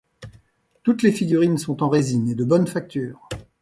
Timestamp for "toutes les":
0.81-1.11